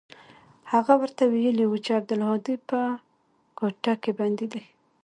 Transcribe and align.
هغه 0.71 0.93
ورته 1.01 1.23
ويلي 1.33 1.65
و 1.67 1.73
چې 1.85 1.91
عبدالهادي 1.99 2.55
په 2.69 2.79
کوټه 3.57 3.93
کښې 4.01 4.11
بندي 4.19 4.47
دى. 4.53 4.63